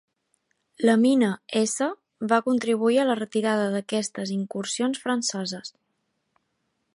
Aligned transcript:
La 0.89 0.93
mina 1.01 1.27
S 1.59 1.89
va 2.31 2.39
contribuir 2.47 2.97
a 3.01 3.05
la 3.11 3.17
retirada 3.19 3.69
d'aquestes 3.77 4.33
incursions 4.39 5.05
franceses. 5.05 5.75